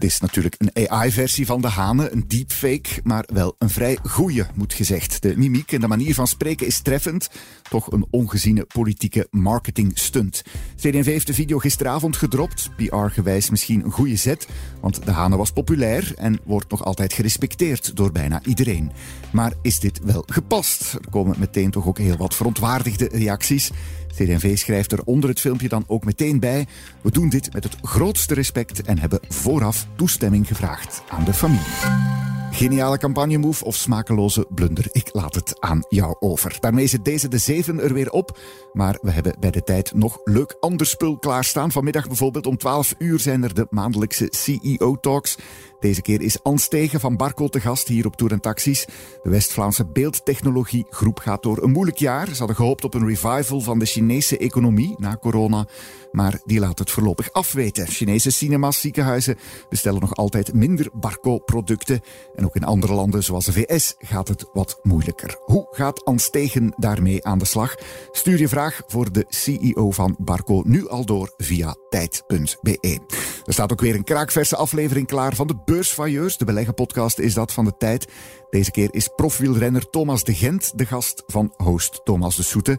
Dit 0.00 0.10
is 0.10 0.20
natuurlijk 0.20 0.54
een 0.58 0.88
AI-versie 0.88 1.46
van 1.46 1.60
de 1.60 1.68
Hane, 1.68 2.10
een 2.10 2.24
deepfake, 2.26 3.00
maar 3.02 3.24
wel 3.32 3.54
een 3.58 3.70
vrij 3.70 3.98
goeie, 4.02 4.44
moet 4.54 4.72
gezegd. 4.72 5.22
De 5.22 5.36
mimiek 5.36 5.72
en 5.72 5.80
de 5.80 5.88
manier 5.88 6.14
van 6.14 6.26
spreken 6.26 6.66
is 6.66 6.80
treffend, 6.80 7.30
toch 7.68 7.92
een 7.92 8.06
ongeziene 8.10 8.64
politieke 8.64 9.26
marketing 9.30 9.98
stunt. 9.98 10.42
CD&V 10.76 11.04
heeft 11.04 11.26
de 11.26 11.34
video 11.34 11.58
gisteravond 11.58 12.16
gedropt, 12.16 12.70
PR-gewijs 12.76 13.50
misschien 13.50 13.84
een 13.84 13.90
goede 13.90 14.16
zet, 14.16 14.48
want 14.80 15.04
de 15.04 15.10
Hane 15.10 15.36
was 15.36 15.52
populair 15.52 16.12
en 16.16 16.40
wordt 16.44 16.70
nog 16.70 16.84
altijd 16.84 17.12
gerespecteerd 17.12 17.96
door 17.96 18.12
bijna 18.12 18.40
iedereen. 18.44 18.92
Maar 19.32 19.52
is 19.62 19.80
dit 19.80 20.00
wel 20.04 20.22
gepast? 20.26 20.92
Er 20.92 21.10
komen 21.10 21.36
meteen 21.38 21.70
toch 21.70 21.86
ook 21.86 21.98
heel 21.98 22.16
wat 22.16 22.34
verontwaardigde 22.34 23.08
reacties. 23.12 23.70
CD&V 24.14 24.58
schrijft 24.58 24.92
er 24.92 25.04
onder 25.04 25.30
het 25.30 25.40
filmpje 25.40 25.68
dan 25.68 25.84
ook 25.86 26.04
meteen 26.04 26.40
bij: 26.40 26.66
We 27.00 27.10
doen 27.10 27.28
dit 27.28 27.52
met 27.52 27.64
het 27.64 27.76
grootste 27.82 28.34
respect 28.34 28.82
en 28.82 28.98
hebben 28.98 29.20
vooraf 29.28 29.86
toestemming 29.96 30.46
gevraagd 30.46 31.02
aan 31.08 31.24
de 31.24 31.34
familie. 31.34 32.18
Geniale 32.50 32.98
campagnemove 32.98 33.64
of 33.64 33.74
smakeloze 33.74 34.46
blunder? 34.54 34.86
Ik 34.92 35.08
laat 35.12 35.34
het 35.34 35.60
aan 35.60 35.84
jou 35.88 36.16
over. 36.18 36.56
Daarmee 36.60 36.86
zit 36.86 37.04
deze 37.04 37.28
de 37.28 37.38
7 37.38 37.80
er 37.80 37.94
weer 37.94 38.10
op. 38.10 38.38
Maar 38.72 38.98
we 39.02 39.10
hebben 39.10 39.36
bij 39.40 39.50
de 39.50 39.62
tijd 39.62 39.94
nog 39.94 40.18
leuk 40.24 40.56
ander 40.60 40.86
spul 40.86 41.18
klaarstaan. 41.18 41.72
Vanmiddag 41.72 42.06
bijvoorbeeld 42.06 42.46
om 42.46 42.56
12 42.56 42.94
uur 42.98 43.18
zijn 43.20 43.42
er 43.42 43.54
de 43.54 43.66
maandelijkse 43.70 44.26
CEO-talks. 44.30 45.36
Deze 45.80 46.02
keer 46.02 46.20
is 46.20 46.42
Ans 46.42 46.68
Tegen 46.68 47.00
van 47.00 47.16
Barco 47.16 47.48
te 47.48 47.60
gast 47.60 47.88
hier 47.88 48.06
op 48.06 48.16
Tour 48.16 48.32
en 48.32 48.40
Taxis. 48.40 48.86
De 49.22 49.30
West-Vlaamse 49.30 49.86
beeldtechnologiegroep 49.86 51.18
gaat 51.18 51.42
door 51.42 51.62
een 51.62 51.70
moeilijk 51.70 51.98
jaar. 51.98 52.28
Ze 52.28 52.38
hadden 52.38 52.56
gehoopt 52.56 52.84
op 52.84 52.94
een 52.94 53.06
revival 53.06 53.60
van 53.60 53.78
de 53.78 53.84
Chinese 53.84 54.38
economie 54.38 54.94
na 54.98 55.16
corona, 55.16 55.66
maar 56.12 56.40
die 56.44 56.60
laat 56.60 56.78
het 56.78 56.90
voorlopig 56.90 57.32
afweten. 57.32 57.86
Chinese 57.86 58.30
cinema's, 58.30 58.80
ziekenhuizen 58.80 59.38
bestellen 59.68 60.00
nog 60.00 60.14
altijd 60.14 60.54
minder 60.54 60.88
Barco-producten. 60.92 62.00
En 62.34 62.44
ook 62.44 62.56
in 62.56 62.64
andere 62.64 62.94
landen, 62.94 63.22
zoals 63.22 63.44
de 63.44 63.52
VS, 63.52 63.94
gaat 63.98 64.28
het 64.28 64.48
wat 64.52 64.78
moeilijker. 64.82 65.38
Hoe 65.44 65.66
gaat 65.70 66.04
Ans 66.04 66.30
Tegen 66.30 66.74
daarmee 66.76 67.24
aan 67.24 67.38
de 67.38 67.44
slag? 67.44 67.74
Stuur 68.10 68.38
je 68.38 68.48
vraag 68.48 68.82
voor 68.86 69.12
de 69.12 69.24
CEO 69.28 69.90
van 69.90 70.16
Barco 70.18 70.62
nu 70.64 70.88
al 70.88 71.04
door 71.04 71.34
via 71.36 71.76
tijd.be. 71.88 72.98
Er 73.44 73.52
staat 73.52 73.72
ook 73.72 73.80
weer 73.80 73.94
een 73.94 74.04
kraakverse 74.04 74.56
aflevering 74.56 75.06
klaar 75.06 75.34
van 75.34 75.46
de 75.46 75.56
Beursvailleurs. 75.70 76.36
De 76.36 76.44
beleggenpodcast 76.44 77.18
is 77.18 77.34
dat 77.34 77.52
van 77.52 77.64
de 77.64 77.76
tijd. 77.78 78.08
Deze 78.50 78.70
keer 78.70 78.88
is 78.90 79.08
profwielrenner 79.16 79.90
Thomas 79.90 80.24
de 80.24 80.34
Gent 80.34 80.78
de 80.78 80.86
gast 80.86 81.22
van 81.26 81.52
host 81.56 82.00
Thomas 82.04 82.36
de 82.36 82.42
Soete. 82.42 82.78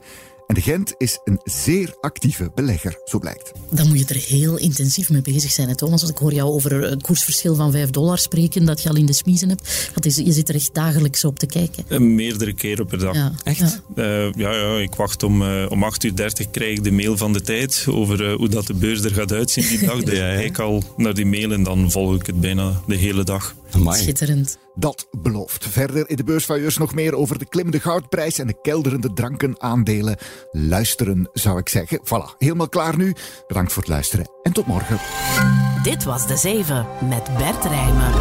En 0.52 0.58
de 0.58 0.64
Gent 0.64 0.94
is 0.98 1.20
een 1.24 1.40
zeer 1.44 1.96
actieve 2.00 2.52
belegger, 2.56 3.00
zo 3.06 3.20
blijkt. 3.20 3.52
Dan 3.70 3.88
moet 3.88 4.00
je 4.00 4.06
er 4.06 4.22
heel 4.22 4.58
intensief 4.58 5.10
mee 5.10 5.22
bezig 5.22 5.52
zijn, 5.52 5.68
hè, 5.68 5.76
Thomas. 5.76 6.02
Als 6.02 6.10
ik 6.10 6.18
hoor 6.18 6.34
jou 6.34 6.50
over 6.50 6.90
het 6.90 7.02
koersverschil 7.02 7.56
van 7.56 7.72
5 7.72 7.90
dollar 7.90 8.18
spreken, 8.18 8.66
dat 8.66 8.82
je 8.82 8.90
al 8.90 8.96
in 8.96 9.06
de 9.06 9.14
smiezen 9.14 9.50
hebt. 9.50 9.90
Dat 9.94 10.06
is, 10.06 10.16
je 10.16 10.32
zit 10.32 10.50
er 10.50 10.56
echt 10.56 10.74
dagelijks 10.74 11.26
op 11.26 11.40
te 11.40 11.46
kijken. 11.46 11.84
Uh, 11.90 12.00
meerdere 12.00 12.54
keren 12.54 12.86
per 12.86 13.00
dag. 13.00 13.16
Ja. 13.16 13.32
Echt? 13.44 13.82
Ja. 13.96 14.26
Uh, 14.26 14.34
ja, 14.34 14.54
ja, 14.54 14.78
ik 14.78 14.96
wacht 14.96 15.24
om, 15.24 15.42
uh, 15.42 15.66
om 15.70 15.84
8 15.84 16.04
uur 16.04 16.16
30 16.16 16.50
krijg 16.50 16.78
ik 16.78 16.84
de 16.84 16.92
mail 16.92 17.18
van 17.18 17.34
de 17.34 17.42
tijd 17.42 17.86
over 17.90 18.32
hoe 18.32 18.50
dat 18.50 18.68
de 18.68 18.74
beurs 18.74 19.04
er 19.04 19.14
gaat 19.14 19.32
uitzien 19.32 19.68
die 19.68 19.86
dag. 19.86 20.00
Dus 20.12 20.18
ja, 20.18 20.30
ik 20.30 20.60
al 20.60 20.84
naar 20.98 21.14
die 21.14 21.26
mail 21.26 21.52
en 21.52 21.64
dan 21.64 21.92
volg 21.92 22.16
ik 22.16 22.26
het 22.26 22.42
bijna 22.42 22.82
de 22.88 22.96
hele 22.96 23.24
dag. 23.24 23.56
Amai. 23.72 24.02
Schitterend. 24.02 24.58
Dat 24.74 25.08
belooft. 25.12 25.68
Verder 25.68 26.10
in 26.10 26.16
de 26.16 26.24
beursvailleurs 26.24 26.78
nog 26.78 26.94
meer 26.94 27.16
over 27.16 27.40
de 27.40 27.46
klimmende 27.46 27.80
goudprijs 27.80 28.40
en 28.40 28.48
de 28.48 28.62
kelderende 28.62 29.14
drankenaandelen. 29.14 30.18
Luisteren, 30.52 31.30
zou 31.34 31.58
ik 31.58 31.70
zeggen. 31.70 32.00
Voilà, 32.06 32.38
helemaal 32.38 32.70
klaar 32.70 32.98
nu. 32.98 33.16
Bedankt 33.48 33.74
voor 33.74 33.82
het 33.82 33.92
luisteren 33.92 34.30
en 34.44 34.54
tot 34.54 34.66
morgen. 34.66 35.00
Dit 35.84 36.04
was 36.04 36.28
De 36.28 36.38
Zeven 36.38 36.88
met 37.10 37.38
Bert 37.38 37.66
Rijmen. 37.66 38.12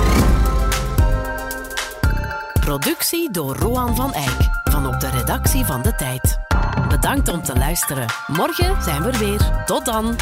Productie 2.61 3.33
door 3.33 3.57
Roan 3.57 3.97
van 3.97 4.13
Eyck 4.13 4.49
van 4.71 4.87
op 4.87 5.01
de 5.01 5.11
redactie 5.11 5.65
van 5.65 5.83
De 5.83 5.95
Tijd. 5.95 6.39
Bedankt 6.89 7.29
om 7.29 7.43
te 7.43 7.57
luisteren. 7.57 8.07
Morgen 8.27 8.83
zijn 8.83 9.03
we 9.03 9.09
er 9.11 9.19
weer. 9.19 9.63
Tot 9.67 9.85
dan. 9.85 10.17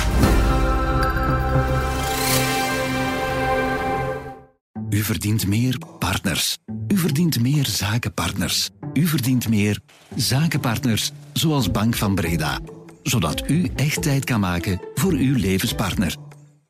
U 4.90 5.02
verdient 5.02 5.46
meer 5.46 5.78
partners. 5.98 6.58
U 6.88 6.96
verdient 6.96 7.40
meer 7.40 7.66
zakenpartners. 7.66 8.70
U 8.92 9.06
verdient 9.06 9.48
meer 9.48 9.80
zakenpartners, 10.16 11.12
zoals 11.32 11.70
Bank 11.70 11.96
van 11.96 12.14
Breda. 12.14 12.60
Zodat 13.02 13.50
u 13.50 13.70
echt 13.76 14.02
tijd 14.02 14.24
kan 14.24 14.40
maken 14.40 14.80
voor 14.94 15.12
uw 15.12 15.36
levenspartner. 15.36 16.16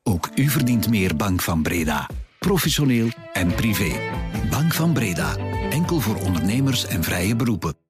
Ook 0.03 0.29
u 0.35 0.49
verdient 0.49 0.89
meer 0.89 1.15
Bank 1.15 1.41
van 1.41 1.61
Breda. 1.61 2.09
Professioneel 2.39 3.09
en 3.33 3.55
privé. 3.55 3.91
Bank 4.49 4.73
van 4.73 4.93
Breda. 4.93 5.37
Enkel 5.69 5.99
voor 5.99 6.15
ondernemers 6.15 6.85
en 6.85 7.03
vrije 7.03 7.35
beroepen. 7.35 7.88